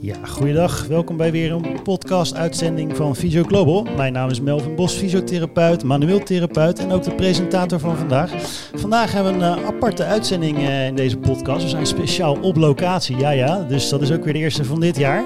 [0.00, 0.86] Ja, goeiedag.
[0.86, 3.86] Welkom bij weer een podcast-uitzending van Physio Global.
[3.96, 8.30] Mijn naam is Melvin Bos, fysiotherapeut, manueel therapeut en ook de presentator van vandaag.
[8.74, 11.62] Vandaag hebben we een uh, aparte uitzending uh, in deze podcast.
[11.62, 14.80] We zijn speciaal op locatie, ja ja, dus dat is ook weer de eerste van
[14.80, 15.24] dit jaar.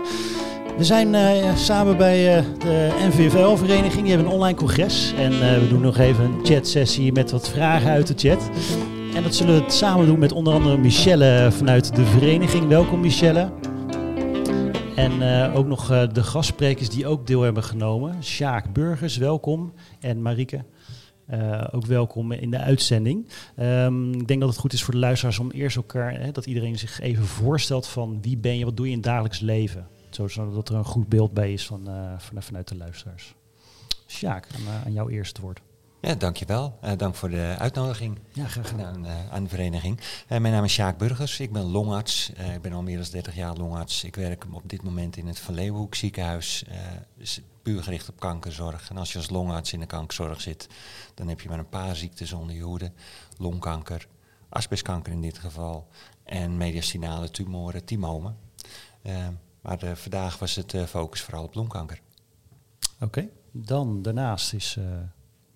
[0.77, 5.13] We zijn uh, samen bij de NVVL-vereniging, die hebben een online congres.
[5.19, 8.51] En we doen nog even een chatsessie met wat vragen uit de chat.
[9.15, 12.69] En dat zullen we samen doen met onder andere Michelle vanuit de vereniging.
[12.69, 13.66] Welkom Michelle.
[14.97, 18.25] En uh, ook nog uh, de gastsprekers die ook deel hebben genomen.
[18.25, 19.73] Sjaak Burgers, welkom.
[20.01, 20.65] En Marieke,
[21.31, 23.29] uh, ook welkom in de uitzending.
[23.59, 26.47] Um, ik denk dat het goed is voor de luisteraars om eerst elkaar, hè, dat
[26.47, 29.89] iedereen zich even voorstelt van wie ben je, wat doe je in het dagelijks leven.
[30.11, 31.89] Zodat er een goed beeld bij is van,
[32.19, 33.35] van, vanuit de luisteraars.
[34.07, 35.61] Sjaak, aan, aan jouw eerste woord.
[36.01, 36.79] Ja, dankjewel.
[36.85, 38.95] Uh, dank voor de uitnodiging ja, graag gedaan.
[38.95, 40.01] Aan, uh, aan de vereniging.
[40.01, 42.31] Uh, mijn naam is Sjaak Burgers, ik ben longarts.
[42.55, 44.05] ik ben al meer dan 30 jaar longarts.
[44.05, 46.65] Ik werk op dit moment in het Van Leeuwenhoek ziekenhuis.
[47.19, 48.91] Dus puur gericht op kankerzorg.
[48.91, 50.69] En als je als longarts in de kankerzorg zit,
[51.15, 52.93] dan heb je maar een paar ziektes onder je hoede.
[53.39, 54.07] Longkanker,
[54.49, 55.89] asbestkanker in dit geval.
[56.25, 58.37] En mediastinale tumoren, timomen.
[59.61, 62.01] maar vandaag was het focus vooral op longkanker.
[62.95, 63.31] Oké, okay.
[63.53, 64.79] dan daarnaast is...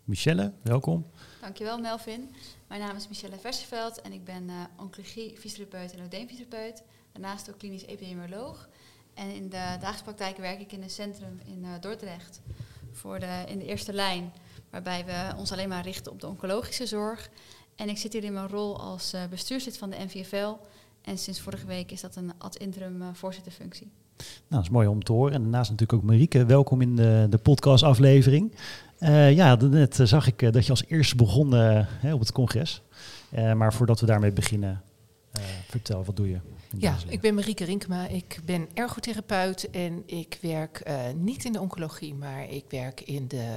[0.05, 1.07] Michelle, welkom.
[1.41, 2.35] Dankjewel Melvin.
[2.67, 6.83] Mijn naam is Michelle Verseveld en ik ben uh, oncologie, fysiotherapeut en odeemfysiotherapeut.
[7.13, 8.69] Daarnaast ook klinisch epidemioloog.
[9.15, 12.41] En in de dagelijkse praktijk werk ik in een centrum in uh, Dordrecht
[12.93, 14.33] voor de, in de eerste lijn,
[14.71, 17.31] waarbij we ons alleen maar richten op de oncologische zorg.
[17.77, 20.57] En ik zit hier in mijn rol als uh, bestuurslid van de NVFL.
[21.03, 23.91] En sinds vorige week is dat een ad interim voorzitterfunctie.
[24.21, 25.33] Nou, dat is mooi om te horen.
[25.33, 26.45] En daarnaast natuurlijk ook Marieke.
[26.45, 28.53] Welkom in de, de podcastaflevering.
[29.01, 32.83] Uh, ja, net zag ik uh, dat je als eerste begon hè, op het congres.
[33.57, 34.83] maar voordat we daarmee beginnen,
[35.69, 36.39] vertel, wat doe je?
[36.77, 38.09] Ja, ik ben Marieke Rinkema.
[38.09, 43.57] Ik ben ergotherapeut en ik werk niet in de oncologie, maar ik werk in de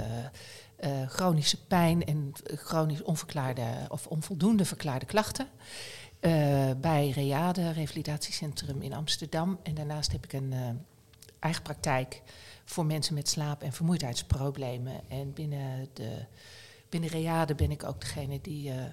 [1.08, 5.48] chronische pijn en chronisch onverklaarde of onvoldoende verklaarde klachten.
[6.78, 9.60] Bij Reade, revalidatiecentrum in Amsterdam.
[9.64, 10.54] En daarnaast heb ik een
[11.40, 12.22] eigen praktijk
[12.66, 15.10] voor mensen met slaap- en vermoeidheidsproblemen.
[15.10, 16.26] En binnen de
[16.90, 18.84] binnen Reade ben ik ook degene die uh,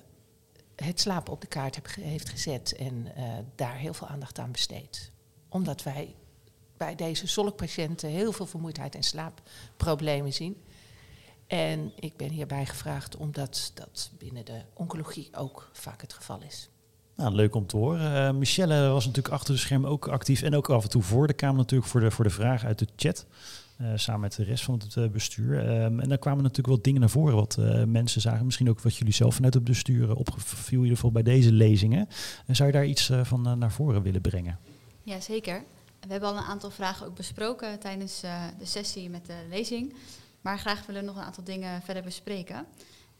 [0.76, 3.12] het slapen op de kaart heb, heeft gezet en
[3.54, 5.10] daar heel veel aandacht aan besteedt.
[5.48, 6.14] Omdat wij
[6.76, 10.62] bij deze zolkpatiënten heel veel vermoeidheid en slaapproblemen zien.
[11.46, 16.69] En ik ben hierbij gevraagd omdat dat binnen de oncologie ook vaak het geval is.
[17.20, 18.12] Nou, leuk om te horen.
[18.12, 21.26] Uh, Michelle was natuurlijk achter de scherm ook actief en ook af en toe voor
[21.26, 23.26] de Kamer natuurlijk voor de, voor de vragen uit de chat.
[23.80, 25.82] Uh, samen met de rest van het uh, bestuur.
[25.82, 28.44] Um, en daar kwamen natuurlijk wat dingen naar voren wat mensen zagen.
[28.44, 32.08] Misschien ook wat jullie zelf vanuit het bestuur opgeviel in ieder geval bij deze lezingen.
[32.46, 34.58] En zou je daar iets van naar voren willen brengen?
[35.02, 35.62] Ja, zeker.
[36.00, 38.20] We hebben al een aantal vragen ook besproken tijdens
[38.58, 39.94] de sessie met de lezing.
[40.40, 42.66] Maar graag willen we nog een aantal dingen verder bespreken.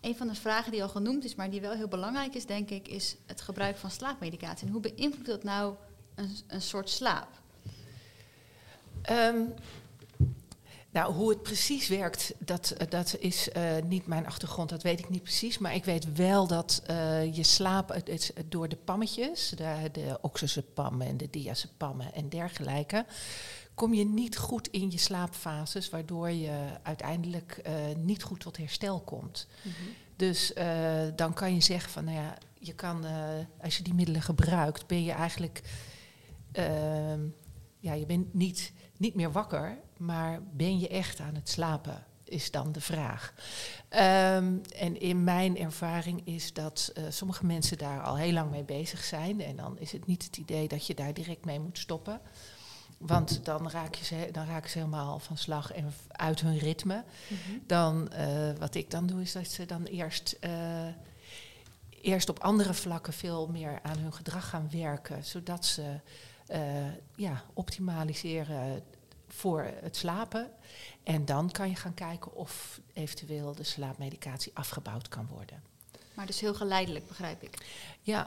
[0.01, 2.71] Een van de vragen die al genoemd is, maar die wel heel belangrijk is, denk
[2.71, 4.67] ik, is het gebruik van slaapmedicatie.
[4.67, 5.75] En hoe beïnvloedt dat nou
[6.15, 7.29] een, een soort slaap?
[9.11, 9.55] Um,
[10.91, 15.09] nou, hoe het precies werkt, dat, dat is uh, niet mijn achtergrond, dat weet ik
[15.09, 15.59] niet precies.
[15.59, 20.19] Maar ik weet wel dat uh, je slaap het, door de pammetjes, de, de
[20.99, 23.05] en de diazepammen en dergelijke,
[23.81, 29.01] kom je niet goed in je slaapfases, waardoor je uiteindelijk uh, niet goed tot herstel
[29.01, 29.47] komt.
[29.63, 29.95] Mm -hmm.
[30.17, 30.53] Dus
[31.17, 33.05] dan kan je zeggen van, nou ja, je kan,
[33.61, 35.63] als je die middelen gebruikt, ben je eigenlijk,
[36.53, 37.21] ehm,
[37.79, 42.05] ja, je bent niet, niet meer wakker, maar ben je echt aan het slapen?
[42.25, 43.35] Is dan de vraag.
[43.91, 49.05] Um, en in mijn ervaring is dat sommige mensen daar al heel lang mee bezig
[49.05, 49.41] zijn.
[49.41, 52.21] En dan is het niet het idee dat je daar direct mee moet stoppen.
[53.01, 57.05] Want dan, raak je ze, dan raken ze helemaal van slag en uit hun ritme.
[57.29, 57.63] Mm -hmm.
[57.67, 60.51] Dan, uh, wat ik dan doe, is dat ze dan eerst, uh,
[61.91, 65.25] eerst op andere vlakken veel meer aan hun gedrag gaan werken.
[65.25, 66.01] Zodat ze
[67.15, 68.83] ja, optimaliseren
[69.29, 70.51] voor het slapen.
[71.03, 75.63] En dan kan je gaan kijken of eventueel de slaapmedicatie afgebouwd kan worden.
[76.15, 77.67] Maar dus heel geleidelijk, begrijp ik.
[78.01, 78.27] Ja.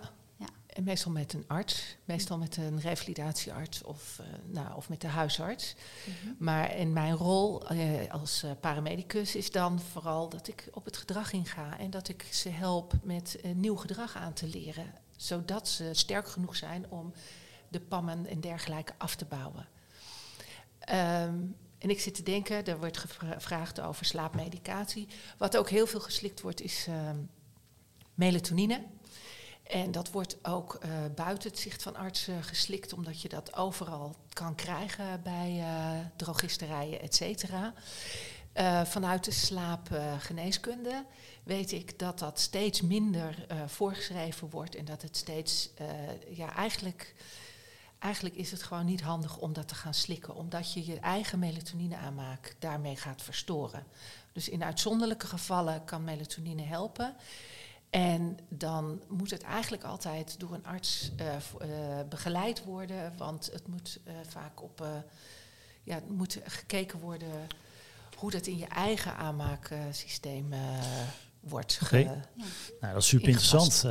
[0.74, 5.08] En meestal met een arts, meestal met een revalidatiearts of, uh, nou, of met de
[5.08, 5.75] huisarts.
[6.06, 6.36] Mm -hmm.
[6.40, 10.98] Maar in mijn rol uh, als uh, paramedicus is dan vooral dat ik op het
[10.98, 15.90] gedrag inga en dat ik ze help met nieuw gedrag aan te leren, zodat ze
[15.92, 17.14] sterk genoeg zijn om
[17.70, 19.68] de pammen en dergelijke af te bouwen.
[20.90, 25.08] Um, en ik zit te denken, er wordt gevraagd over slaapmedicatie.
[25.38, 27.30] Wat ook heel veel geslikt wordt is um,
[28.14, 28.84] melatonine.
[29.63, 34.15] En dat wordt ook uh, buiten het zicht van artsen geslikt, omdat je dat overal
[34.33, 37.74] kan krijgen bij uh, drogisterijen, et cetera.
[38.54, 41.06] Uh, vanuit de slaapgeneeskunde
[41.44, 45.69] weet ik dat dat steeds minder voorgeschreven wordt en dat het steeds,
[46.30, 47.15] ja, eigenlijk,
[48.00, 51.39] eigenlijk is het gewoon niet handig om dat te gaan slikken, omdat je je eigen
[51.39, 53.86] melatonine aanmaak daarmee gaat verstoren.
[54.31, 57.15] Dus in uitzonderlijke gevallen kan melatonine helpen.
[57.94, 61.69] En dan moet het eigenlijk altijd door een arts uh, uh,
[62.10, 64.88] begeleid worden, want het moet uh, vaak op,
[65.84, 67.31] ja, het moet gekeken worden
[68.18, 70.54] hoe dat in je eigen aanmaaksysteem
[71.40, 71.80] wordt.
[71.84, 72.19] Oké, ja.
[72.80, 73.86] nou, dat is super interessant.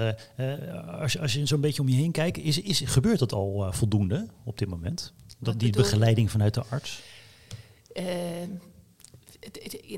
[0.87, 3.73] als, je, als je zo'n beetje om je heen kijkt, is, is, gebeurt dat al
[3.73, 5.13] voldoende op dit moment?
[5.39, 7.03] Dat, die begeleiding vanuit de arts?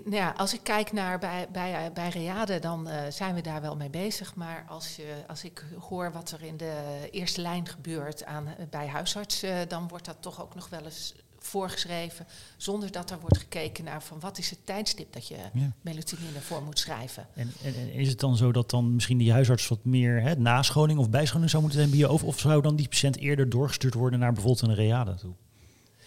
[0.04, 3.60] Nou ja, als ik kijk naar bij, bij, bij Reade, dan uh, zijn we daar
[3.60, 4.34] wel mee bezig.
[4.34, 8.86] Maar als, je, als ik hoor wat er in de eerste lijn gebeurt aan, bij
[8.86, 12.26] huisartsen, dan wordt dat toch ook nog wel eens voorgeschreven.
[12.56, 15.72] Zonder dat er wordt gekeken naar van wat is het tijdstip dat je ja.
[15.80, 17.26] melatonine voor moet schrijven.
[17.34, 20.36] En, en, en, is het dan zo dat dan misschien die huisarts wat meer hè,
[20.36, 22.10] nascholing of bijscholing zou moeten hebben?
[22.10, 25.34] Of, of zou dan die patiënt eerder doorgestuurd worden naar bijvoorbeeld een Reade toe?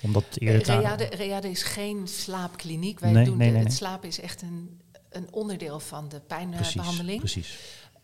[0.01, 2.99] Omdat eerder Reade, Reade is geen slaapkliniek.
[2.99, 7.19] Wij nee, doen nee, nee, het slapen is echt een, een onderdeel van de pijnbehandeling.
[7.19, 7.57] Precies.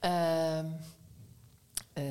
[0.06, 0.60] Uh,
[1.98, 2.04] uh,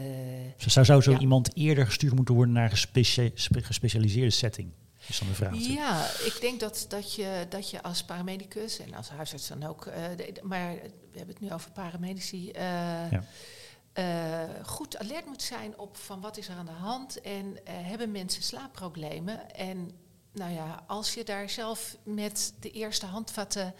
[0.56, 1.18] zou, zou zo ja.
[1.18, 4.70] iemand eerder gestuurd moeten worden naar een gespecia gespecialiseerde setting?
[5.06, 5.54] Is dan de vraag.
[5.56, 9.86] Ja, ik denk dat, dat, je, dat je als paramedicus en als huisarts dan ook,
[9.86, 10.74] uh, de, maar
[11.12, 12.50] we hebben het nu over paramedici.
[12.52, 13.24] Ja
[13.94, 17.58] uh, goed alert moet zijn op van wat is er aan de hand en uh,
[17.64, 19.54] hebben mensen slaapproblemen.
[19.54, 19.90] En
[20.32, 23.74] nou ja, als je daar zelf met de eerste handvatten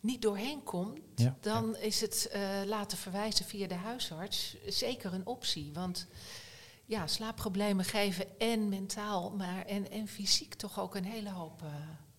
[0.00, 1.78] niet doorheen komt, ja, dan ja.
[1.78, 5.72] is het uh, laten verwijzen via de huisarts zeker een optie.
[5.72, 6.06] Want
[6.84, 11.62] ja, slaapproblemen geven en mentaal, maar en, en fysiek toch ook een hele hoop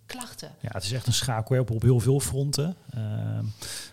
[0.07, 0.56] klachten.
[0.59, 2.77] Ja, het is echt een schakelwerp op heel veel fronten.
[2.95, 3.39] Uh,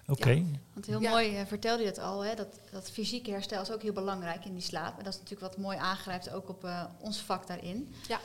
[0.07, 0.21] Oké.
[0.21, 0.37] Okay.
[0.37, 1.11] Ja, want heel ja.
[1.11, 4.45] mooi uh, vertelde je het al, hè, dat, dat fysieke herstel is ook heel belangrijk
[4.45, 4.99] in die slaap.
[4.99, 7.95] En dat is natuurlijk wat mooi aangrijpt ook op uh, ons vak daarin.
[8.09, 8.21] Ja.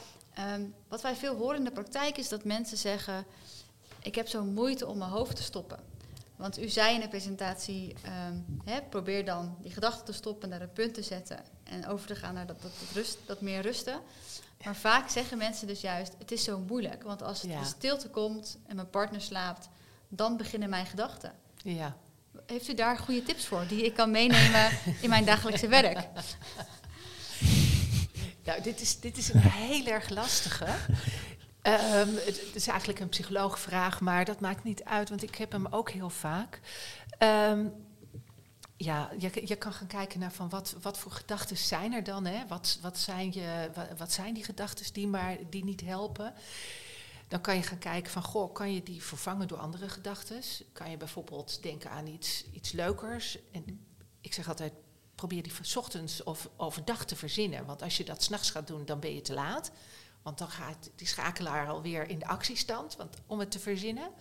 [0.53, 3.25] Um, wat wij veel horen in de praktijk is dat mensen zeggen,
[4.01, 5.79] ik heb zo'n moeite om mijn hoofd te stoppen.
[6.35, 7.95] Want u zei in de presentatie,
[8.27, 11.39] um, hè, probeer dan die gedachten te stoppen, naar een punt te zetten
[11.69, 14.01] en over te gaan naar dat, dat, dat, rust, dat meer rusten.
[14.63, 17.03] Maar vaak zeggen mensen dus juist, het is zo moeilijk.
[17.03, 17.63] Want als het ja.
[17.63, 19.69] stilte komt en mijn partner slaapt,
[20.07, 21.33] dan beginnen mijn gedachten.
[21.63, 21.97] Ja.
[22.45, 24.69] Heeft u daar goede tips voor die ik kan meenemen
[25.01, 26.07] in mijn dagelijkse werk?
[28.43, 30.65] Nou, dit is, dit is een heel erg lastige.
[31.63, 35.67] Um, het, is eigenlijk een psycholoogvraag, maar dat maakt niet uit, want ik heb hem
[35.69, 36.59] ook heel vaak.
[37.19, 37.73] Um,
[38.81, 42.25] ja, je, je kan gaan kijken naar van wat, wat voor gedachten zijn er dan?
[42.25, 42.47] Hè?
[42.47, 46.33] Wat, wat, zijn je, wat, zijn die gedachten die, maar, die niet helpen?
[47.27, 50.41] Dan kan je gaan kijken van, goh, kan je die vervangen door andere gedachten?
[50.71, 53.37] Kan je bijvoorbeeld denken aan iets, iets leukers?
[53.51, 53.85] En
[54.21, 54.73] ik zeg altijd,
[55.15, 57.65] probeer die van ochtends of overdag te verzinnen.
[57.65, 59.71] Want als je dat s'nachts gaat doen, dan ben je te laat.
[60.21, 64.11] Want dan gaat die schakelaar alweer in de actiestand want, om het te verzinnen.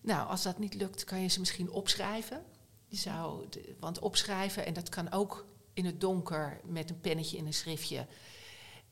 [0.00, 2.44] Nou, als dat niet lukt, kan je ze misschien opschrijven.
[2.90, 3.48] Zou,
[3.78, 8.06] want opschrijven, en dat kan ook in het donker met een pennetje in een schriftje.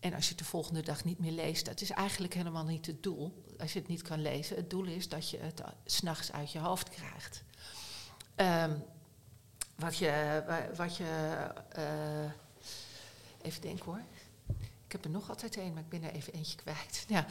[0.01, 2.87] En als je het de volgende dag niet meer leest, dat is eigenlijk helemaal niet
[2.87, 3.45] het doel.
[3.59, 6.59] Als je het niet kan lezen, het doel is dat je het s'nachts uit je
[6.59, 7.43] hoofd krijgt.
[8.37, 8.83] Um,
[9.77, 10.43] wat je,
[10.77, 11.47] wat je
[11.79, 12.31] uh,
[13.43, 14.03] even denken hoor.
[14.87, 17.05] Ik heb er nog altijd een, maar ik ben er even eentje kwijt.
[17.09, 17.27] Ja,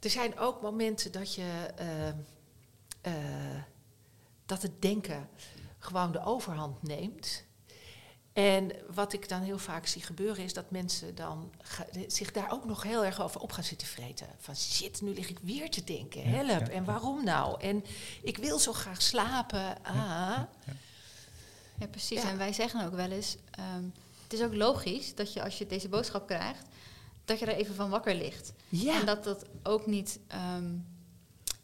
[0.00, 3.62] er zijn ook momenten dat je uh, uh,
[4.46, 5.28] dat het denken
[5.80, 7.44] gewoon de overhand neemt.
[8.32, 11.52] En wat ik dan heel vaak zie gebeuren is dat mensen dan
[12.06, 14.26] zich daar ook nog heel erg over op gaan zitten vreten.
[14.38, 17.60] Van shit, nu lig ik weer te denken, help, ja, ja, en waarom nou?
[17.60, 17.84] En
[18.22, 20.40] ik wil zo graag slapen, ah.
[21.78, 22.22] Ja, precies.
[22.22, 23.36] En wij zeggen ook wel eens,
[23.76, 26.66] um, het is ook logisch dat je als je deze boodschap krijgt,
[27.24, 28.52] dat je er even van wakker ligt.
[28.86, 30.20] En dat dat ook niet,
[30.56, 30.86] um,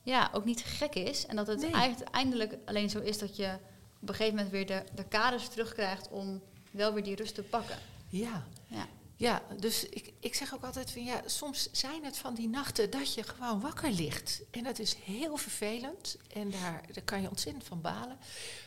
[0.02, 1.26] ja, ook niet gek is.
[1.26, 1.74] En dat het nee.
[1.74, 3.58] uiteindelijk alleen zo is dat je
[4.00, 7.42] op een gegeven moment weer de, de kaders terugkrijgt om wel weer die rust te
[7.42, 7.78] pakken.
[8.08, 8.46] Ja.
[8.66, 8.86] ja.
[9.18, 12.90] Ja, dus ik, ik zeg ook altijd van ja, soms zijn het van die nachten
[12.90, 14.42] dat je gewoon wakker ligt.
[14.50, 18.18] En dat is heel vervelend en daar, daar kan je ontzettend van balen.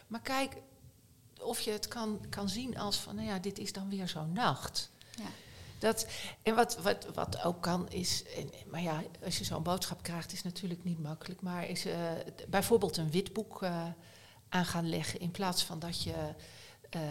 [0.08, 0.56] Maar kijk,
[1.42, 4.34] of je het kan, kan zien als van, nou ja, dit is dan weer zo'n
[4.34, 4.90] nacht.
[5.16, 5.30] Ja.
[5.80, 6.08] Dat,
[6.44, 10.32] en wat, wat, wat ook kan is, en, maar ja, als je zo'n boodschap krijgt
[10.32, 12.12] is natuurlijk niet makkelijk, maar is uh,
[12.48, 13.86] bijvoorbeeld een witboek uh,
[14.50, 16.34] aan gaan leggen in plaats van dat je
[16.96, 17.02] uh,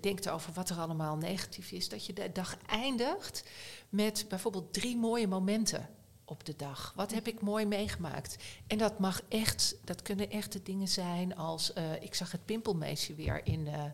[0.00, 3.44] denkt over wat er allemaal negatief is, dat je de dag eindigt
[3.88, 5.88] met bijvoorbeeld drie mooie momenten
[6.24, 6.92] op de dag.
[6.96, 8.36] Wat heb ik mooi meegemaakt?
[8.66, 13.14] En dat mag echt, dat kunnen echte dingen zijn als eh, ik zag het pimpelmeisje
[13.14, 13.66] weer in.
[13.66, 13.84] Uh,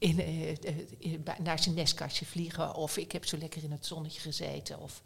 [0.00, 0.48] in, uh,
[0.98, 2.74] in, naar zijn nestkastje vliegen.
[2.74, 4.80] Of ik heb zo lekker in het zonnetje gezeten.
[4.80, 5.02] Of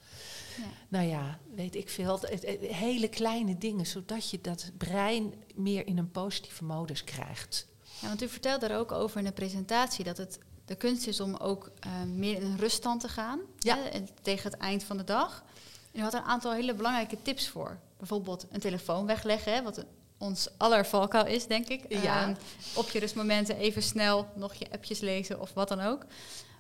[0.56, 0.64] ja.
[0.88, 2.20] nou ja, weet ik veel.
[2.60, 7.66] hele kleine dingen, zodat je dat brein meer in een positieve modus krijgt.
[8.00, 11.20] Ja, want u vertelde er ook over in de presentatie dat het de kunst is
[11.20, 11.70] om ook
[12.06, 13.40] meer in een ruststand te gaan.
[13.58, 13.78] Ja.
[13.78, 15.44] Hè, tegen het eind van de dag.
[15.92, 17.78] En u had een aantal hele belangrijke tips voor.
[17.98, 19.84] Bijvoorbeeld een telefoon wegleggen, hè, wat
[20.18, 22.02] ons aller valkuil is, denk ik.
[22.02, 22.28] Ja.
[22.28, 22.36] Um,
[22.74, 26.04] op je rustmomenten even snel nog je appjes lezen of wat dan ook.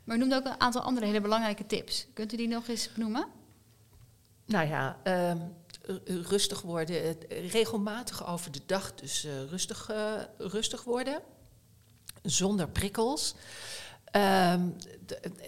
[0.04, 2.06] Maar u noemde ook een aantal andere hele belangrijke tips.
[2.14, 3.26] Kunt u die nog eens benoemen?
[4.46, 5.32] Nou ja, uh,
[6.06, 11.22] rustig worden, regelmatig over de dag, dus uh, rustig, uh, rustig worden,
[12.22, 13.34] zonder prikkels.
[14.16, 14.76] Um,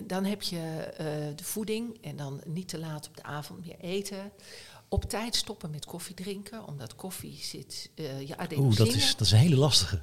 [0.02, 0.56] dan heb je
[0.90, 4.32] uh, de voeding en dan niet te laat op de avond meer eten.
[4.88, 8.66] Op tijd stoppen met koffie drinken, omdat koffie zit uh, je adenosine.
[8.66, 10.00] Oeh, dat is, dat is een hele lastige.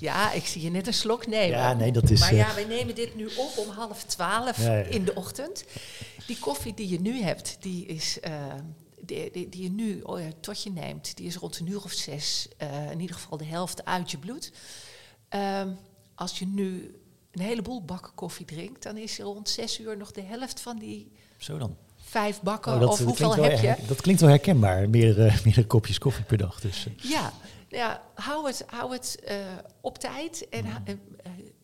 [0.00, 1.58] Ja, ik zie je net een slok nemen.
[1.58, 2.20] Ja, nee, dat is...
[2.20, 4.84] Maar ja, wij nemen dit nu op om half twaalf Ja, ja.
[4.84, 5.64] in de ochtend.
[6.26, 8.18] Die koffie die je nu hebt, die is...
[8.26, 8.54] Uh,
[9.00, 11.84] die, die, die, je nu oh ja, tot je neemt, die is rond een uur
[11.84, 12.48] of zes,
[12.90, 14.52] in ieder geval de helft uit je bloed.
[15.30, 15.78] Um,
[16.14, 16.94] als je nu
[17.30, 20.78] een heleboel bakken koffie drinkt, dan is er rond zes uur nog de helft van
[20.78, 21.76] die Zo dan.
[22.14, 22.72] Vijf bakken.
[22.74, 23.66] Oh, dat, of dat hoeveel heb je?
[23.66, 26.60] her- Dat klinkt wel herkenbaar, meerdere, meerdere kopjes koffie per dag.
[26.60, 27.32] Dus, eh, Ja,
[27.68, 29.36] ja hou het, hou het uh,
[29.80, 30.72] op tijd en uh,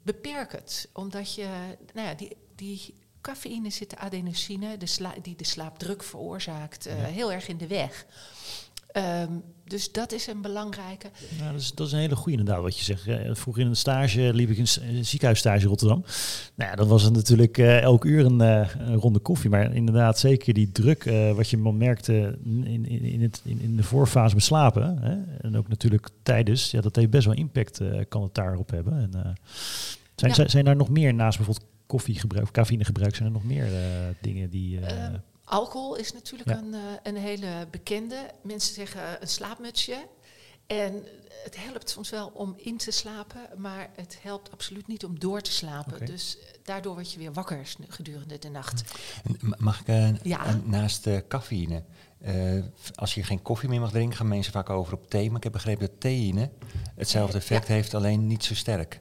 [0.02, 0.88] beperk het.
[0.92, 1.46] Omdat je,
[1.94, 6.98] nou ja, die, die cafeïne zit de adenosine, de sla, die de slaapdruk veroorzaakt, uh,
[7.00, 7.04] Ja.
[7.06, 8.06] heel erg in de weg.
[8.96, 11.08] Um, dus dat is een belangrijke.
[11.52, 13.38] Dat, is, dat is een hele goede inderdaad wat je zegt.
[13.38, 14.66] Vroeger in een stage liep ik een,
[14.96, 16.04] een ziekenhuisstage in Rotterdam.
[16.54, 19.50] Nou ja, dan was het natuurlijk eh, elk uur een, eh, een ronde koffie.
[19.50, 23.76] Maar inderdaad, zeker die druk eh, wat je merkte in, in, in, het, in, in
[23.76, 24.98] de voorfase beslapen.
[24.98, 25.38] Hè?
[25.40, 26.70] En ook natuurlijk tijdens.
[26.70, 28.92] Ja, dat heeft best wel impact, kan het daarop hebben.
[28.92, 29.10] En,
[30.14, 30.34] zijn, Ja.
[30.34, 33.66] zijn, zijn daar nog meer naast bijvoorbeeld koffiegebruik, of cafeïnegebruik, zijn er nog meer
[34.20, 34.80] dingen die...
[34.80, 35.20] eh, Um,
[35.50, 36.58] alcohol is natuurlijk Ja.
[36.58, 38.16] een, uh, een hele bekende.
[38.42, 40.06] Mensen zeggen een slaapmutsje.
[40.66, 41.04] En
[41.44, 45.40] het helpt soms wel om in te slapen, maar het helpt absoluut niet om door
[45.40, 46.06] te slapen.
[46.06, 48.82] Dus uh, daardoor word je weer wakker gedurende de nacht.
[49.40, 50.44] Ma- Mag ik eh, Ja.
[50.46, 51.82] eh, naast de cafeïne,
[52.20, 52.34] eh,
[52.94, 55.28] als je geen koffie meer mag drinken, gaan mensen vaak over op thee.
[55.28, 56.50] Maar ik heb begrepen dat theïne
[56.96, 57.74] hetzelfde Eh, effect ja.
[57.74, 59.00] heeft, alleen niet zo sterk.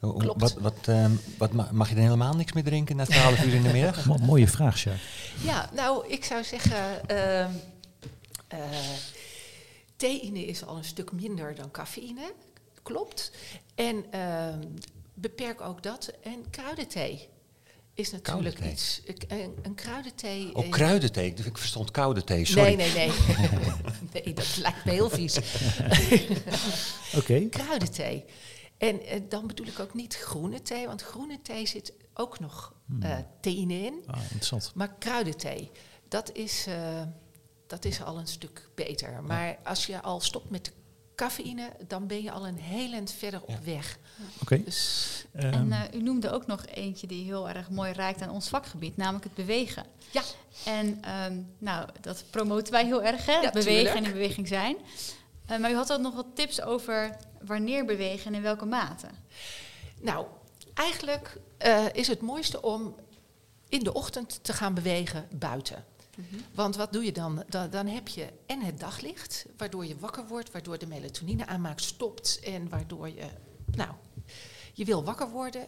[0.00, 0.40] Klopt.
[0.40, 3.54] Wat, wat, ehm, wat ma- mag je dan helemaal niks meer drinken na 12 uur
[3.54, 4.04] in de middag?
[4.06, 4.98] mo- mooie vraag, Sjaak.
[5.42, 7.50] Ja, nou, ik zou zeggen, ehm
[8.54, 8.60] uh,
[9.96, 12.32] theïne is al een stuk minder dan cafeïne,
[12.82, 13.30] klopt.
[13.74, 14.48] En uh,
[15.14, 16.12] beperk ook dat.
[16.22, 17.28] En kruidenthee
[17.94, 19.00] is natuurlijk Koude iets.
[19.28, 20.54] Een, een kruidenthee.
[20.54, 21.34] Oh, kruidenthee.
[21.44, 22.74] Ik verstond koude thee, sorry.
[22.74, 23.10] Nee, nee, nee.
[24.24, 25.38] nee, dat lijkt me heel vies.
[27.18, 27.48] Oké.
[27.48, 28.24] Kruidenthee.
[28.78, 32.74] En uh, dan bedoel ik ook niet groene thee, want groene thee zit ook nog
[33.02, 34.02] uh, theïne in.
[34.06, 34.72] Ah, interessant.
[34.74, 35.70] Maar kruidenthee,
[36.08, 37.02] dat is, uh,
[37.66, 39.22] dat is al een stuk beter.
[39.22, 40.72] Maar als je al stopt met de
[41.14, 43.98] cafeïne, dan ben je al een heel eind verder op weg.
[44.40, 44.62] Oké.
[44.64, 48.30] Dus, Ehm, En uh, u noemde ook nog eentje die heel erg mooi raakt aan
[48.30, 49.84] ons vakgebied, namelijk het bewegen.
[50.10, 50.22] Ja.
[50.64, 53.32] En um, nou, dat promoten wij heel erg, hè?
[53.32, 53.94] Ja, bewegen tuurlijk.
[53.96, 54.76] en in beweging zijn.
[55.50, 59.06] Uh, maar u had ook nog wat tips over wanneer bewegen en in welke mate.
[60.00, 60.26] Nou,
[60.74, 62.94] eigenlijk uh, is het mooiste om
[63.68, 65.84] in de ochtend te gaan bewegen buiten.
[66.16, 66.40] Mm-hmm.
[66.54, 67.44] Want wat doe je dan?
[67.48, 67.70] dan?
[67.70, 72.40] Dan heb je en het daglicht, waardoor je wakker wordt, waardoor de melatonine aanmaak stopt
[72.44, 73.26] en waardoor je,
[73.66, 73.90] nou,
[74.72, 75.66] je wil wakker worden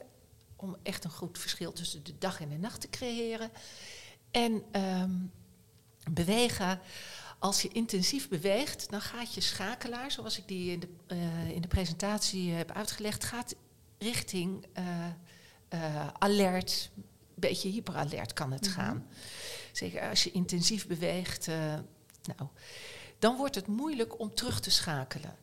[0.57, 3.51] om echt een goed verschil tussen de dag en de nacht te creëren.
[4.31, 5.33] En um,
[6.11, 6.81] bewegen,
[7.39, 11.63] als je intensief beweegt, dan gaat je schakelaar, zoals ik die in de, uh, in
[11.63, 13.55] de presentatie heb uitgelegd, gaat
[13.99, 15.07] richting uh,
[15.75, 17.05] uh, alert, een
[17.35, 18.83] beetje hyperalert kan het mm-hmm.
[18.83, 19.07] gaan.
[19.73, 22.49] Zeker als je intensief beweegt, nou,
[23.19, 25.37] dan wordt het moeilijk om terug te schakelen.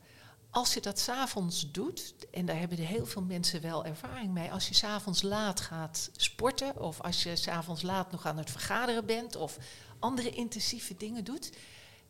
[0.50, 4.68] Als je dat s'avonds doet, en daar hebben heel veel mensen wel ervaring mee, als
[4.68, 9.36] je s'avonds laat gaat sporten, of als je s'avonds laat nog aan het vergaderen bent,
[9.36, 9.58] of
[10.00, 11.52] andere intensieve dingen doet,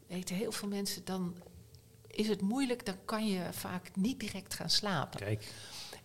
[0.07, 1.35] weten heel veel mensen, dan
[2.07, 5.19] is het moeilijk, dan kan je vaak niet direct gaan slapen.
[5.19, 5.53] Kijk.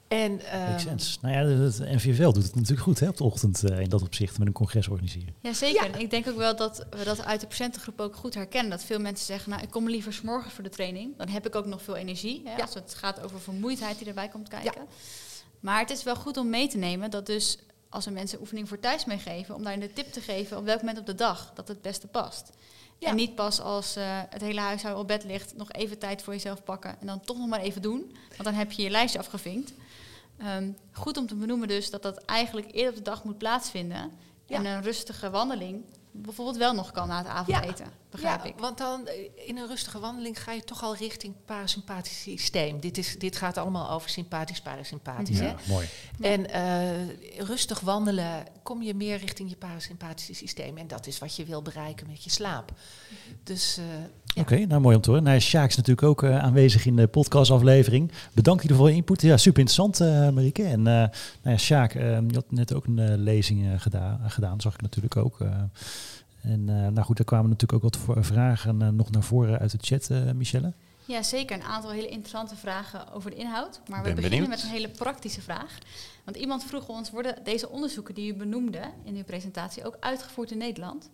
[0.08, 1.18] En, Makes sense.
[1.20, 4.02] Nou ja, het NVVL doet het natuurlijk goed hè, op de ochtend uh, in dat
[4.02, 5.34] opzicht met een congres organiseren.
[5.40, 5.90] Jazeker.
[5.90, 5.96] Ja.
[5.96, 8.70] Ik denk ook wel dat we dat uit de patiëntengroep ook goed herkennen.
[8.70, 11.16] Dat veel mensen zeggen, nou ik kom liever s'morgens voor de training.
[11.16, 12.42] Dan heb ik ook nog veel energie.
[12.44, 12.62] Hè, ja.
[12.62, 14.80] Als het gaat over vermoeidheid die erbij komt kijken.
[14.80, 14.86] Ja.
[15.60, 18.68] Maar het is wel goed om mee te nemen dat dus als we mensen oefening
[18.68, 21.52] voor thuis meegeven, om daarin de tip te geven op welk moment op de dag
[21.54, 22.50] dat het beste past.
[23.00, 23.08] Ja.
[23.08, 26.32] En niet pas als eh, het hele huishouden op bed ligt, nog even tijd voor
[26.32, 28.16] jezelf pakken en dan toch nog maar even doen.
[28.28, 29.72] Want dan heb je je lijstje afgevinkt.
[30.38, 34.12] Ehm, goed om te benoemen dus dat dat eigenlijk eerder op de dag moet plaatsvinden.
[34.46, 34.56] Ja.
[34.56, 38.54] En een rustige wandeling bijvoorbeeld wel nog kan na het avondeten, begrijp ja, ik.
[38.58, 42.80] Want dan eh, in een rustige wandeling ga je toch al richting parasympathisch systeem.
[42.80, 45.36] Dit, is, dit gaat allemaal over sympathisch, parasympathisch.
[45.36, 45.44] Mhm.
[45.44, 45.50] hè?
[45.50, 45.86] Ja, mooi.
[46.20, 50.76] En eh, rustig wandelen kom je meer richting je parasympathische systeem.
[50.76, 52.72] En dat is wat je wil bereiken met je slaap.
[53.42, 53.84] Dus eh,
[54.24, 54.42] ja.
[54.42, 55.24] Oké, nou mooi om te horen.
[55.24, 58.12] Nou, Sjaak is natuurlijk ook aanwezig in de podcastaflevering.
[58.32, 59.22] Bedankt jullie voor je input.
[59.22, 60.62] Ja, super interessant, eh Marieke.
[60.62, 61.10] En eh nou
[61.42, 65.38] ja, Sjaak, je had net ook een lezing eh, gedaan, gedaan, zag ik natuurlijk ook.
[66.42, 69.70] En eh, nou goed, er kwamen natuurlijk ook wat vragen eh, nog naar voren uit
[69.70, 70.72] de chat, eh Michelle.
[71.04, 71.56] Ja, zeker.
[71.56, 73.80] Een aantal hele interessante vragen over de inhoud.
[73.88, 74.48] Maar we beginnen benieuwd.
[74.48, 75.78] met een hele praktische vraag.
[76.24, 80.50] Want iemand vroeg ons, worden deze onderzoeken die u benoemde in uw presentatie ook uitgevoerd
[80.50, 81.10] in Nederland?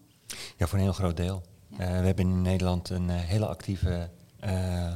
[0.57, 1.43] Ja, voor een heel groot deel.
[1.69, 1.79] Ja.
[1.79, 4.95] Eh, we hebben in Nederland een eh, hele actieve eh,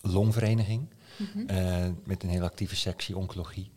[0.00, 0.88] longvereniging.
[1.16, 1.48] Mhm.
[1.48, 3.70] eh, met een hele actieve sectie oncologie.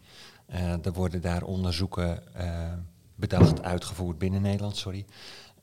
[0.45, 2.73] Eh, er worden daar onderzoeken eh,
[3.15, 5.05] bedacht, uitgevoerd binnen Nederland, sorry.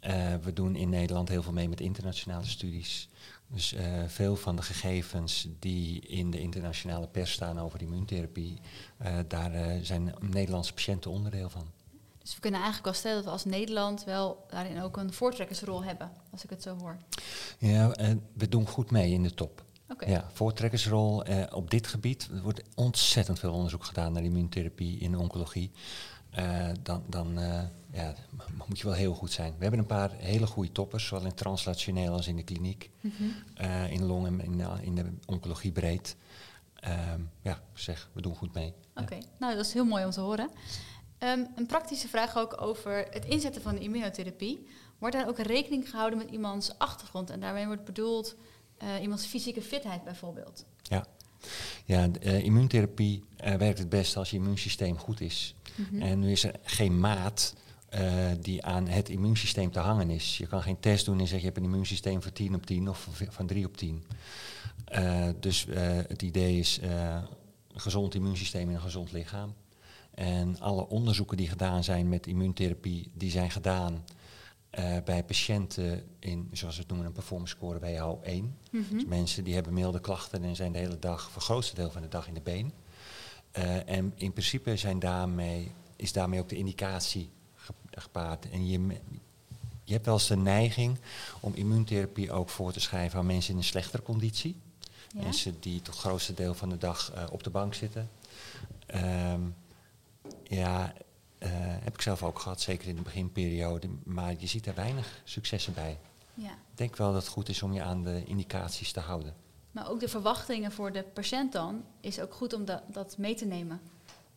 [0.00, 3.09] Eh, we doen in Nederland heel veel mee met internationale studies.
[3.47, 8.59] Dus eh, veel van de gegevens die in de internationale pers staan over immuuntherapie,
[8.97, 11.67] eh, daar zijn Nederlandse patiënten onderdeel van.
[12.19, 15.85] Dus we kunnen eigenlijk wel stellen dat we als Nederland wel daarin ook een voortrekkersrol
[15.85, 16.97] hebben, als ik het zo hoor.
[17.59, 17.95] Ja,
[18.33, 19.64] we doen goed mee in de top.
[19.88, 20.07] Oké.
[20.07, 22.28] Ja, voortrekkersrol op dit gebied.
[22.33, 25.71] Er wordt ontzettend veel onderzoek gedaan naar immuuntherapie in oncologie.
[26.30, 28.14] Eh, dan dan eh, ja,
[28.66, 29.54] moet je wel heel goed zijn.
[29.56, 32.90] We hebben een paar hele goede toppers, zowel in translationeel als in de kliniek.
[33.00, 33.12] Mhm.
[33.54, 36.16] eh, in long en in, in de oncologie breed.
[36.75, 38.75] Ehm, ja, zeg, we doen goed mee.
[38.94, 39.02] Ja.
[39.02, 40.50] Oké, nou dat is heel mooi om te horen.
[41.18, 44.66] Ehm, een praktische vraag ook over het inzetten van de immunotherapie.
[44.99, 47.30] Wordt daar ook rekening gehouden met iemands achtergrond?
[47.30, 48.37] En daarmee wordt bedoeld
[49.00, 50.64] iemands fysieke fitheid bijvoorbeeld.
[51.85, 55.55] Ja, de, eh, immuuntherapie werkt het best als je immuunsysteem goed is.
[55.79, 56.03] Mhm.
[56.03, 57.55] En nu is er geen maat
[57.88, 60.38] eh, die aan het immuunsysteem te hangen is.
[60.38, 62.88] Je kan geen test doen en zeggen je hebt een immuunsysteem van 10 op 10
[62.88, 64.05] of van- van 3 op 10.
[64.85, 67.23] Eh, dus eh, het idee is een
[67.81, 69.55] gezond immuunsysteem in een gezond lichaam.
[70.14, 74.05] En alle onderzoeken die gedaan zijn met immuuntherapie, die zijn gedaan
[75.05, 78.57] bij patiënten in, zoals we het noemen, een performance score WHO1.
[78.71, 78.83] Mhm.
[78.95, 81.91] Dus mensen die hebben milde klachten en zijn de hele dag, voor het grootste deel
[81.91, 82.73] van de dag in de been.
[83.62, 88.51] Eh, en in principe zijn daarmee, is daarmee ook de indicatie ge- gepaard.
[88.51, 88.87] En je,
[89.85, 90.99] je hebt wel eens de neiging
[91.40, 94.57] om immuuntherapie ook voor te schrijven aan mensen in een slechtere conditie.
[95.14, 95.23] Ja?
[95.23, 98.11] Mensen die het grootste deel van de dag eh, op de bank zitten.
[98.87, 99.40] Ehm,
[100.42, 100.92] ja,
[101.38, 103.88] eh, heb ik zelf ook gehad, zeker in de beginperiode.
[104.05, 105.99] Maar je ziet er weinig successen bij.
[106.35, 106.51] ja.
[106.51, 109.35] Ik denk wel dat het goed is om je aan de indicaties te houden.
[109.79, 113.35] Maar ook de verwachtingen voor de patiënt dan is ook goed om da- dat mee
[113.35, 113.81] te nemen.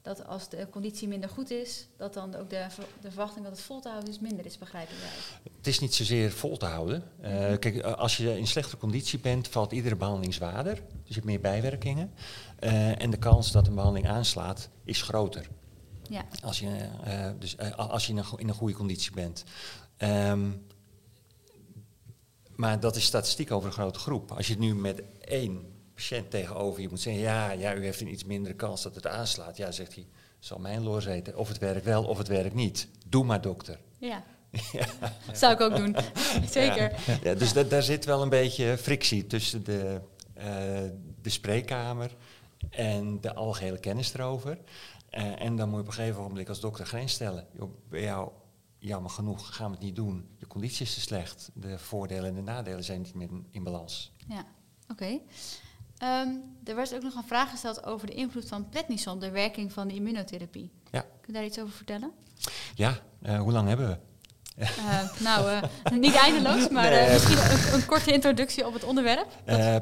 [0.02, 3.54] Dat als de conditie minder goed is, dat dan ook de, ver- de verwachting dat
[3.56, 5.52] het vol te houden is minder is, begrijp ik wel.
[5.58, 7.04] Het is niet zozeer vol te houden.
[7.22, 7.60] Eh, Mhm.
[7.60, 10.74] kijk, eh, als je in slechte conditie bent, valt iedere behandeling zwaarder.
[10.76, 12.12] Dus je hebt meer bijwerkingen.
[12.60, 15.48] Eh, en de kans dat een behandeling aanslaat is groter.
[16.10, 16.88] Ja, Als je,
[17.40, 19.44] dus, als je in een, go- in een goede conditie bent.
[19.98, 20.50] Ehm,
[22.62, 24.32] maar dat is statistiek over een grote groep.
[24.32, 27.22] Als je het nu met één patiënt tegenover je moet zeggen...
[27.22, 29.58] ja, ja, u heeft een iets mindere kans dat het aanslaat.
[29.58, 30.08] Ja, zegt hij,
[30.40, 31.38] zal mijn loor zeten.
[31.38, 32.88] Of het werkt wel, of het werkt niet.
[33.08, 33.80] Doe maar, dokter.
[33.98, 34.24] ja.
[35.34, 35.96] Zou ik ook doen.
[36.50, 36.92] Zeker.
[37.08, 40.02] Ja, ja, dus da- daar zit wel een beetje frictie tussen de,
[40.34, 40.46] eh,
[41.22, 42.16] de spreekkamer
[42.70, 44.58] en de algehele kennis erover.
[45.10, 47.48] Eh, en dan moet je op een gegeven moment als dokter grens stellen.
[47.90, 48.32] Bij jou,
[48.82, 50.30] jammer genoeg, gaan we het niet doen.
[50.38, 51.50] Je conditie is te slecht.
[51.54, 54.12] De voordelen en de nadelen zijn niet meer in, balans.
[54.28, 54.46] Ja,
[54.88, 55.20] oké.
[55.98, 56.28] Ehm,
[56.64, 59.88] er werd ook nog een vraag gesteld over de invloed van prednison, de werking van
[59.88, 60.72] de immunotherapie.
[60.92, 61.02] Ja.
[61.02, 62.12] Kun je daar iets over vertellen?
[62.76, 63.98] Ja, eh, hoe lang hebben we?
[64.56, 67.12] Eh, nou, eh, niet eindeloos, maar Nee.
[67.12, 69.28] misschien een, een korte introductie op het onderwerp.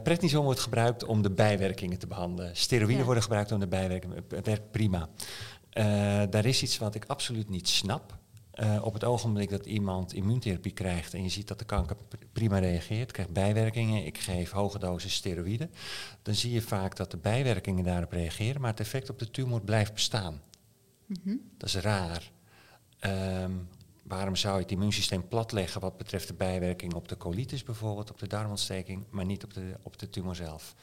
[0.04, 2.56] Prednison wordt gebruikt om de bijwerkingen te behandelen.
[2.58, 3.04] Steroïden Ja.
[3.04, 4.24] worden gebruikt om de bijwerkingen.
[4.30, 5.10] Het werkt prima.
[6.30, 8.18] Daar is iets wat ik absoluut niet snap.
[8.60, 12.16] Eh, op het ogenblik dat iemand immuuntherapie krijgt en je ziet dat de kanker pr-
[12.34, 15.72] prima reageert, krijgt bijwerkingen, ik geef hoge dosis steroïden,
[16.22, 19.62] dan zie je vaak dat de bijwerkingen daarop reageren, maar het effect op de tumor
[19.62, 20.42] blijft bestaan.
[21.06, 21.36] Mhm.
[21.58, 22.32] Dat is raar.
[23.00, 23.52] Ehm,
[24.10, 28.20] waarom zou je het immuunsysteem platleggen wat betreft de bijwerking op de colitis bijvoorbeeld, op
[28.20, 30.76] de darmontsteking, maar niet op de, op de tumor zelf?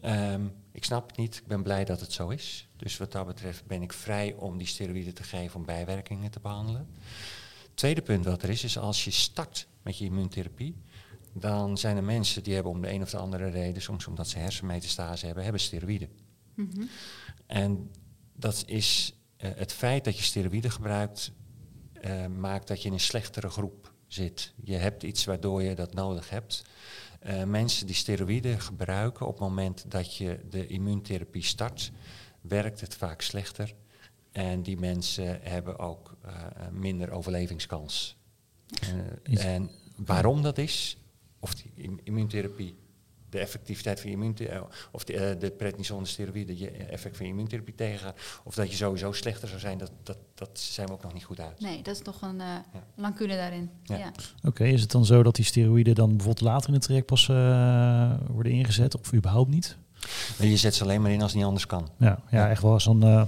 [0.00, 2.68] Ehm, ik snap het niet, ik ben blij dat het zo is.
[2.76, 6.40] Dus wat dat betreft ben ik vrij om die steroïden te geven om bijwerkingen te
[6.40, 6.88] behandelen.
[7.74, 10.76] Tweede punt wat er is, is als je start met je immuuntherapie,
[11.32, 14.28] dan zijn er mensen die hebben om de een of de andere reden, soms omdat
[14.28, 16.08] ze hersenmetastase hebben, hebben steroïden.
[16.54, 16.82] Mhm.
[17.46, 17.90] En
[18.36, 21.32] dat is eh, het feit dat je steroïden gebruikt,
[22.02, 24.52] eh, maakt dat je in een slechtere groep zit.
[24.64, 26.62] Je hebt iets waardoor je dat nodig hebt.
[27.20, 31.92] Eh, mensen die steroïden gebruiken op het moment dat je de immuuntherapie start,
[32.40, 33.74] werkt het vaak slechter.
[34.32, 36.34] En die mensen hebben ook eh,
[36.70, 38.16] minder overlevingskans.
[39.24, 40.96] En waarom dat is,
[41.40, 42.74] of die im- immuuntherapie,
[43.32, 47.30] de effectiviteit van je immuuntherapie, of de, eh, de prednisone steroïden je effect van je
[47.32, 51.02] immuuntherapie tegengaat, of dat je sowieso slechter zou zijn, dat, dat, dat zijn we ook
[51.02, 51.60] nog niet goed uit.
[51.60, 52.46] Nee, dat is nog een eh
[52.94, 53.70] lacune daarin.
[53.84, 53.96] Ja.
[53.96, 54.12] Ja.
[54.44, 57.28] Oké, is het dan zo dat die steroïden dan bijvoorbeeld later in het traject pas
[57.28, 59.76] eh, worden ingezet of überhaupt niet?
[60.38, 61.88] En je zet ze alleen maar in als het niet anders kan.
[61.98, 62.50] Ja, ja, Ja.
[62.50, 63.22] echt wel zo'n eh,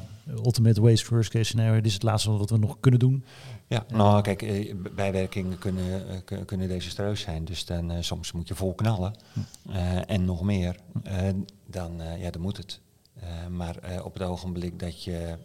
[0.44, 1.74] ultimate waste worst case scenario.
[1.74, 3.24] Dit is het laatste wat we nog kunnen doen.
[3.66, 7.44] Ja, nou kijk, eh, bijwerkingen kunnen, eh, kun- kunnen desastreus zijn.
[7.44, 9.14] Dus dan eh, soms moet je vol knallen
[9.68, 10.77] eh, en nog meer.
[11.03, 11.29] Eh,
[11.66, 12.81] dan, eh, ja, dan moet het.
[13.14, 15.38] Eh, maar eh, op het ogenblik dat je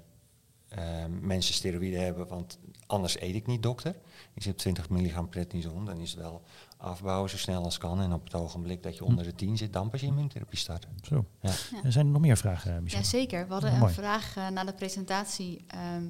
[1.21, 3.95] mensen steroïden hebben, want anders eet ik niet dokter.
[4.33, 6.41] Ik zit op 20 milligram prednison, dan is het wel
[6.77, 8.01] afbouwen zo snel als kan.
[8.01, 10.89] En op het ogenblik dat je onder de 10 zit, dan pas je immuuntherapie starten.
[11.01, 11.25] Zo.
[11.41, 11.49] Ja.
[11.71, 11.83] Ja.
[11.83, 12.99] Er zijn er nog meer vragen, Michel?
[12.99, 13.47] Jazeker.
[13.47, 15.63] We hadden een vraag na de presentatie.
[15.67, 16.03] ehm,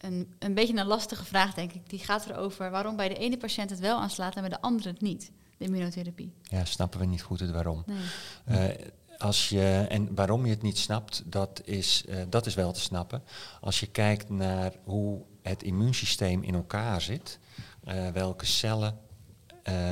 [0.00, 1.90] een, een beetje een lastige vraag, denk ik.
[1.90, 4.88] Die gaat erover waarom bij de ene patiënt het wel aanslaat en bij de andere
[4.88, 5.30] het niet.
[5.56, 6.32] De immunotherapie.
[6.42, 7.84] Ja, snappen we niet goed het waarom.
[7.86, 8.76] Nee.
[8.76, 8.86] Eh,
[9.18, 12.80] als je, en waarom je het niet snapt, dat is, eh, dat is wel te
[12.80, 13.22] snappen.
[13.60, 17.38] Als je kijkt naar hoe het immuunsysteem in elkaar zit,
[17.84, 18.98] eh, welke cellen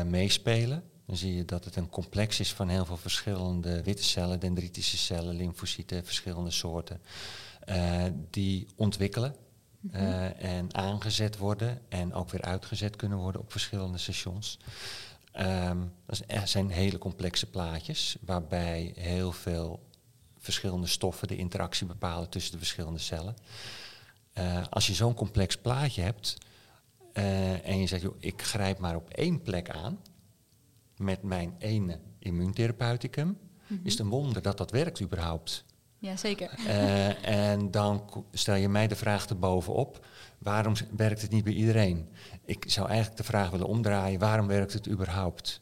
[0.06, 4.40] meespelen, dan zie je dat het een complex is van heel veel verschillende witte cellen,
[4.40, 7.00] dendritische cellen, lymfocyten, verschillende soorten,
[8.30, 9.34] die ontwikkelen
[9.90, 14.58] eh, en aangezet worden en ook weer uitgezet kunnen worden op verschillende stations.
[15.32, 19.86] Ehm, dat er zijn hele complexe plaatjes waarbij heel veel
[20.38, 23.36] verschillende stoffen de interactie bepalen tussen de verschillende cellen.
[24.32, 26.36] Eh, als je zo'n complex plaatje hebt
[27.12, 29.98] eh, en je zegt, joh, ik grijp maar op één plek aan
[30.96, 33.38] met mijn ene immuuntherapeuticum,
[33.82, 35.64] is het een wonder dat dat werkt überhaupt.
[35.98, 36.50] Ja, zeker.
[36.66, 40.06] Eh, en dan stel je mij de vraag erbovenop,
[40.38, 42.08] waarom werkt het niet bij iedereen?
[42.44, 45.60] Ik zou eigenlijk de vraag willen omdraaien, waarom werkt het überhaupt?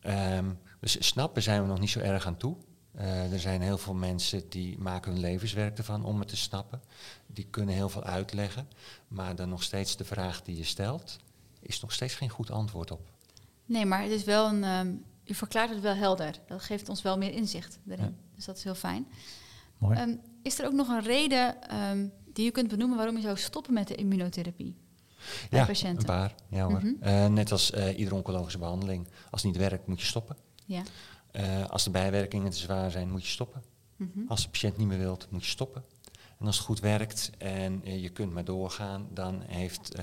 [0.00, 2.56] Ehm, dus snappen zijn we nog niet zo erg aan toe.
[2.92, 6.82] Eh, er zijn heel veel mensen die maken hun levenswerk ervan om het te snappen.
[7.26, 8.68] Die kunnen heel veel uitleggen,
[9.08, 11.16] maar dan nog steeds de vraag die je stelt,
[11.60, 13.10] is nog steeds geen goed antwoord op.
[13.64, 14.64] Nee, maar het is wel een.
[14.64, 14.92] ehm,
[15.24, 16.34] u verklaart het wel helder.
[16.46, 18.04] Dat geeft ons wel meer inzicht erin.
[18.04, 18.12] Ja.
[18.34, 19.06] Dus dat is heel fijn.
[19.82, 19.98] Mooi.
[19.98, 23.36] Ehm, is er ook nog een reden ehm, die u kunt benoemen waarom je zou
[23.36, 24.76] stoppen met de immunotherapie
[25.50, 25.98] bij ja, patiënten?
[25.98, 26.34] een paar.
[26.48, 26.78] Ja, hoor.
[26.78, 26.92] Mhm.
[27.00, 29.08] Eh, net als eh, iedere oncologische behandeling.
[29.30, 30.36] Als het niet werkt, moet je stoppen.
[30.64, 30.82] Ja.
[31.30, 33.62] Eh, als de bijwerkingen te zwaar zijn, moet je stoppen.
[33.96, 34.26] Mhm.
[34.28, 35.84] Als de patiënt niet meer wilt, moet je stoppen.
[36.38, 39.98] En als het goed werkt en je kunt maar doorgaan, dan heeft,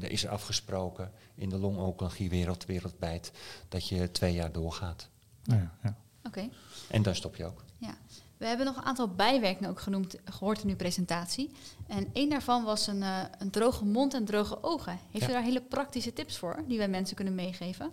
[0.00, 3.32] er is er afgesproken in de longoncologiewereld wereldwijd
[3.68, 5.08] dat je twee jaar doorgaat.
[5.42, 5.96] Ja, ja.
[6.22, 6.48] Oké.
[6.88, 7.64] En dan stop je ook.
[7.76, 7.98] Ja.
[8.38, 11.50] We hebben nog een aantal bijwerkingen ook genoemd, gehoord in uw presentatie.
[11.86, 14.98] En één daarvan was een, eh, een droge mond en droge ogen.
[15.10, 15.30] Heeft Ja.
[15.30, 17.90] u daar hele praktische tips voor die wij mensen kunnen meegeven?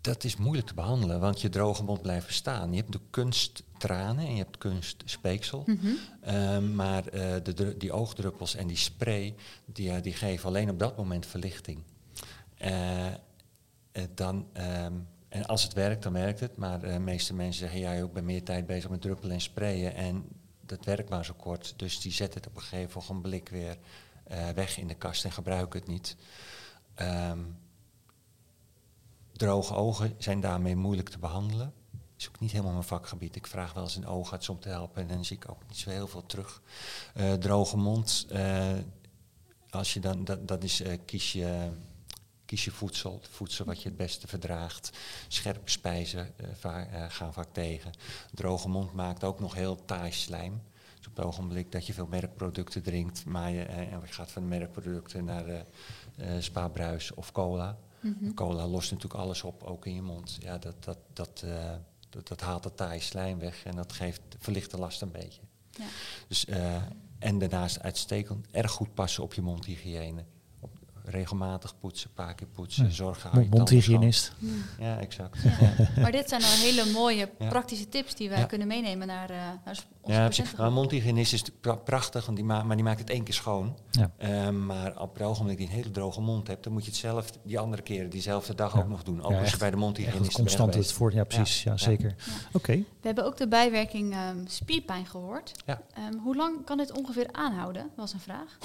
[0.00, 2.70] Dat is moeilijk te behandelen, want je droge mond blijft bestaan.
[2.72, 5.62] Je hebt de kunsttranen en je hebt kunstspeeksel.
[5.66, 5.86] Mhm.
[6.20, 10.78] Ehm, maar eh, de, die oogdruppels en die spray, die, eh, die geven alleen op
[10.78, 11.82] dat moment verlichting.
[12.58, 13.14] Eh, eh,
[14.14, 14.92] dan, ehm,
[15.36, 16.56] en als het werkt, dan werkt het.
[16.56, 19.94] Maar de meeste mensen zeggen, ja, ik ben meer tijd bezig met druppelen en sprayen.
[19.94, 20.28] En
[20.60, 21.74] dat werkt maar zo kort.
[21.76, 23.78] Dus die zetten het op een gegeven ogenblik weer
[24.24, 26.16] eh, weg in de kast en gebruiken het niet.
[26.94, 27.38] Ehm,
[29.32, 31.72] droge ogen zijn daarmee moeilijk te behandelen.
[32.16, 33.36] is ook niet helemaal mijn vakgebied.
[33.36, 35.78] Ik vraag wel eens een oogarts om te helpen en dan zie ik ook niet
[35.78, 36.62] zo heel veel terug.
[37.14, 38.72] Eh, droge mond, eh,
[39.70, 41.70] als je dan, dat, dat is, eh, kies, je,
[42.46, 44.90] kies je voedsel, voedsel wat je het beste verdraagt.
[45.28, 47.92] Scherpe spijzen eh, va- eh, gaan vaak tegen.
[48.34, 50.62] Droge mond maakt ook nog heel taai slijm.
[50.98, 54.30] Dus op het ogenblik dat je veel merkproducten drinkt, maar je, eh, en je gaat
[54.30, 55.60] van de merkproducten naar eh
[56.16, 57.78] eh, Spa Bruis of cola.
[58.00, 58.34] Mhm.
[58.34, 60.36] Cola lost natuurlijk alles op, ook in je mond.
[60.40, 61.44] Ja, dat, dat, dat,
[62.10, 65.40] dat, dat haalt het taaie slijm weg en dat geeft, verlicht de last een beetje.
[65.70, 65.84] Ja.
[66.28, 66.44] Dus
[67.18, 70.24] en daarnaast uitstekend erg goed passen op je mondhygiëne.
[71.08, 72.90] Regelmatig poetsen, een paar keer poetsen, Ja.
[72.90, 73.48] zorgen hou je.
[73.50, 74.32] Mondhygiënist.
[74.78, 75.38] Ja, exact.
[75.42, 76.00] Ja.
[76.00, 77.48] Maar dit zijn al hele mooie Ja.
[77.48, 78.44] praktische tips die wij Ja.
[78.44, 80.54] kunnen meenemen naar, eh, naar onze Ja, patiënten.
[80.56, 83.34] maar een mondhygiënist is natuurlijk prachtig, want die ma maar die maakt het één keer
[83.34, 83.76] schoon.
[83.90, 84.10] Ja.
[84.18, 86.90] Ehm, maar op het ogenblik dat je een hele droge mond hebt, dan moet je
[86.90, 88.78] het zelf die andere keren, diezelfde dag Ja.
[88.80, 89.22] ook nog doen.
[89.22, 91.12] Ook Ja, als je bij de mondhygiënist het bent constante het voort.
[91.14, 91.62] Ja, precies.
[91.62, 91.76] Ja, Ja.
[91.78, 92.14] zeker.
[92.18, 92.32] Ja.
[92.52, 92.72] Oké.
[92.72, 95.52] We hebben ook de bijwerking ehm, spierpijn gehoord.
[95.66, 95.80] Ja.
[95.94, 97.90] Ehm, hoe lang kan dit ongeveer aanhouden?
[97.96, 98.58] was een vraag.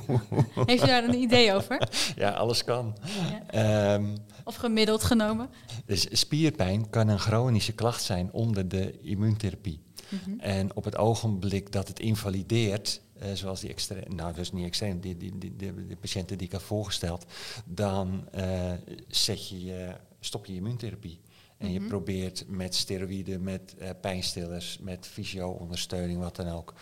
[0.66, 1.81] Heeft u daar een idee over?
[2.16, 2.96] Ja, alles kan.
[3.30, 3.94] Ja.
[3.94, 5.48] Ehm, Of gemiddeld genomen?
[5.86, 9.80] dus spierpijn kan een chronische klacht zijn onder de immuuntherapie.
[10.08, 10.40] Mhm.
[10.40, 15.00] En op het ogenblik dat het invalideert, eh, zoals die extreem, nou dus niet extreem,
[15.00, 17.24] die, die, die, die patiënten die ik had voorgesteld,
[17.64, 18.72] dan eh,
[19.08, 21.20] zet je, je, stop je immuuntherapie.
[21.62, 21.88] En je Mhm.
[21.88, 26.74] probeert met steroïden, met eh, pijnstillers, met fysio-ondersteuning, wat dan ook,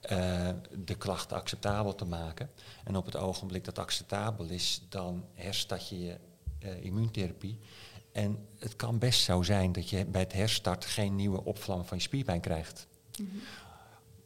[0.00, 0.48] eh,
[0.84, 2.50] de klacht acceptabel te maken.
[2.84, 6.16] En op het ogenblik dat acceptabel is, dan herstart je je
[6.58, 7.58] eh, immuuntherapie.
[8.12, 11.96] En het kan best zo zijn dat je bij het herstart geen nieuwe opvlam van
[11.96, 12.86] je spierpijn krijgt.
[13.18, 13.28] Mhm.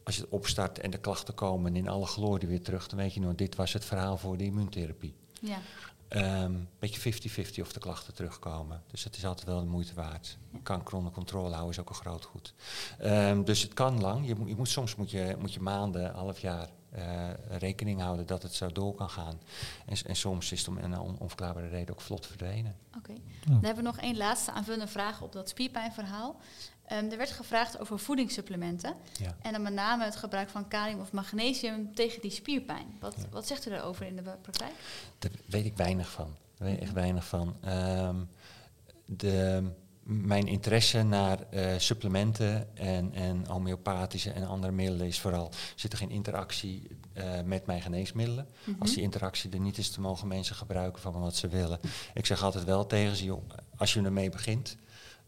[0.03, 3.13] Als je het opstart en de klachten komen in alle glorie weer terug, dan weet
[3.13, 5.13] je nog, dit was het verhaal voor de immuuntherapie.
[5.41, 5.57] Ja.
[6.15, 7.13] Ehm beetje
[7.57, 8.83] 50-50 of de klachten terugkomen.
[8.91, 10.37] Dus het is altijd wel de moeite waard.
[10.51, 10.59] Ja.
[10.63, 12.53] Kanker onder controle houden is ook een groot goed.
[12.99, 14.27] Ehm, dus het kan lang.
[14.27, 18.25] Je moet, je moet, soms moet je, moet je maanden, half jaar eh, rekening houden
[18.25, 19.39] dat het zo door kan gaan.
[19.85, 22.75] En, en soms is het om een on- onverklaarbare reden ook vlot verdwenen.
[22.97, 23.13] Oké.
[23.45, 26.35] Dan hebben we nog één laatste aanvullende vraag op dat spierpijnverhaal.
[26.87, 28.93] Ehm, er werd gevraagd over voedingssupplementen.
[29.19, 29.35] Ja.
[29.41, 32.97] En dan met name het gebruik van kalium of magnesium tegen die spierpijn.
[32.99, 33.23] Wat, Ja.
[33.31, 34.73] wat zegt u daarover in de praktijk?
[35.19, 36.35] Daar weet ik weinig van.
[36.57, 37.55] Daar weet ik echt weinig van.
[37.61, 38.15] Ehm,
[39.05, 39.63] de,
[40.03, 45.97] mijn interesse naar eh, supplementen en, en homeopathische en andere middelen is vooral, zit er
[45.97, 48.47] geen interactie eh, met mijn geneesmiddelen.
[48.63, 48.81] Mhm.
[48.81, 51.79] Als die interactie er niet is, dan mogen mensen gebruiken van wat ze willen.
[52.13, 54.75] Ik zeg altijd wel tegen ze, joh, als je ermee begint,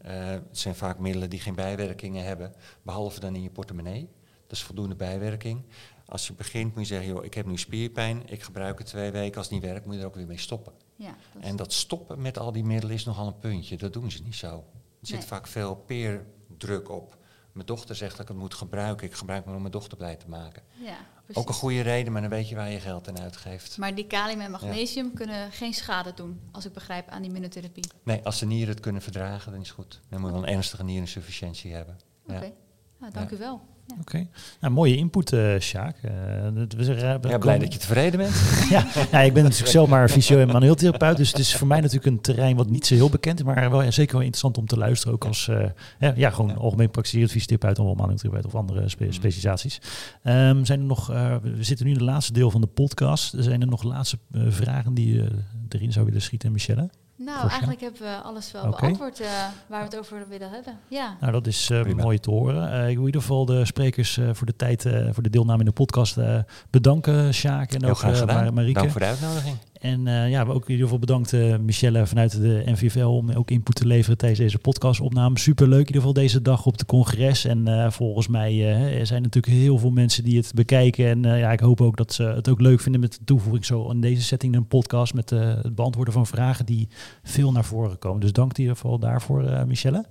[0.02, 4.08] het zijn vaak middelen die geen bijwerkingen hebben, behalve dan in je portemonnee.
[4.46, 5.62] Dat is voldoende bijwerking.
[6.06, 9.10] Als je begint moet je zeggen, joh, ik heb nu spierpijn, ik gebruik het twee
[9.10, 9.36] weken.
[9.36, 10.72] Als het niet werkt, moet je er ook weer mee stoppen.
[10.96, 13.76] Ja, dat is- En dat stoppen met al die middelen is nogal een puntje.
[13.76, 14.64] Dat doen ze niet zo.
[15.00, 15.26] Er zit Nee.
[15.26, 17.16] vaak veel peerdruk op.
[17.52, 19.06] Mijn dochter zegt dat ik het moet gebruiken.
[19.06, 20.62] Ik gebruik het om mijn dochter blij te maken.
[20.72, 21.42] ja, precies.
[21.42, 23.76] Ook een goede reden, maar dan weet je waar je geld aan uitgeeft.
[23.78, 27.84] Maar die kalium en magnesium kunnen geen schade doen, als ik begrijp, aan die immunotherapie.
[28.02, 30.00] Nee, als de nieren het kunnen verdragen, dan is het goed.
[30.08, 31.98] Dan moet je wel een ernstige niereninsufficiëntie hebben.
[32.26, 32.52] Oké, Ja.
[32.98, 33.60] nou, dank u wel.
[33.88, 33.94] Ja.
[34.00, 34.26] Oké.
[34.60, 35.96] Nou, mooie input, eh Sjaak.
[36.00, 38.34] We Ja, blij komen- dat je tevreden bent.
[38.70, 41.16] ja, ja, ik ben natuurlijk zelf maar fysio- en manueeltherapeut.
[41.16, 43.44] Dus het is voor mij natuurlijk een terrein wat niet zo heel bekend is.
[43.44, 45.14] Maar wel, ja, zeker wel interessant om te luisteren.
[45.14, 45.64] Ook als eh,
[45.98, 46.56] ja, ja, gewoon Ja.
[46.56, 49.12] algemeen praktiserend fysiotherapeut of manueeltherapeut of andere spe- Mhm.
[49.12, 49.80] specialisaties.
[50.22, 53.34] Ehm, zijn er nog, eh, we zitten nu in het laatste deel van de podcast.
[53.38, 55.28] Zijn er nog laatste vragen die je
[55.68, 56.90] erin zou willen schieten, Michelle?
[57.20, 59.28] Nou, eigenlijk hebben we alles wel beantwoord eh,
[59.66, 60.78] waar we het over willen hebben.
[60.88, 62.02] Ja, Nou, dat is Prima.
[62.02, 62.72] mooi te horen.
[62.72, 65.30] Eh, ik wil in ieder geval de sprekers eh, voor de tijd, eh, voor de
[65.30, 66.38] deelname in de podcast eh,
[66.70, 68.44] bedanken, Sjaak en Heel ook graag eh, gedaan.
[68.44, 68.78] Mar- Marieke.
[68.78, 69.56] Dank voor de uitnodiging.
[69.78, 73.50] En eh, ja, ook in ieder geval bedankt eh, Michelle vanuit de NVVL om ook
[73.50, 75.38] input te leveren tijdens deze podcastopname.
[75.38, 77.44] Superleuk in ieder geval deze dag op de congres.
[77.44, 81.06] En eh, volgens mij er zijn natuurlijk heel veel mensen die het bekijken.
[81.06, 83.90] En ja, ik hoop ook dat ze het ook leuk vinden met de toevoeging zo
[83.90, 86.88] in deze setting een podcast met het beantwoorden van vragen die
[87.22, 88.20] veel naar voren komen.
[88.20, 90.04] Dus dank in ieder geval daarvoor Michelle.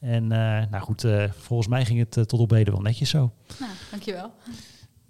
[0.00, 3.32] En nou goed, volgens mij ging het tot op heden wel netjes zo.
[3.58, 4.32] nou, dankjewel.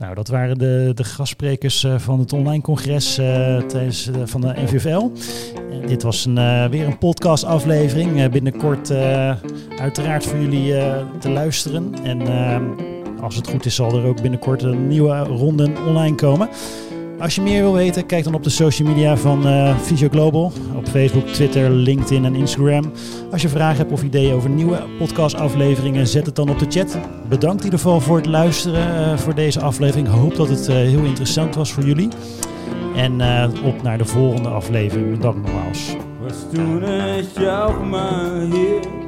[0.00, 4.40] Nou, dat waren de, de gastsprekers eh, van het online congres eh, tijdens, eh, van
[4.40, 5.10] de NVVL.
[5.86, 8.20] Dit was een, weer een podcastaflevering.
[8.20, 8.90] Eh, binnenkort
[9.78, 10.74] uiteraard voor jullie
[11.18, 11.94] te luisteren.
[12.02, 12.20] En
[13.20, 16.48] als het goed is zal er ook binnenkort een nieuwe ronde online komen.
[17.20, 19.42] Als je meer wil weten, kijk dan op de social media van
[19.82, 20.52] Physio Global.
[20.76, 22.92] Op Facebook, Twitter, LinkedIn en Instagram.
[23.30, 26.98] Als je vragen hebt of ideeën over nieuwe podcastafleveringen, zet het dan op de chat.
[27.28, 30.08] Bedankt in ieder geval voor het luisteren eh, voor deze aflevering.
[30.08, 32.08] Ik hoop dat het eh, heel interessant was voor jullie.
[32.96, 33.12] En
[33.64, 35.10] op naar de volgende aflevering.
[35.10, 35.96] Bedankt nogmaals.
[36.20, 36.84] Was toen
[38.52, 39.00] hier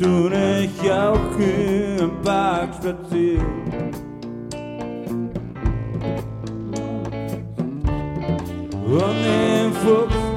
[0.00, 3.90] toen ich auch im Park spazieren
[8.86, 10.30] Und den Fuchs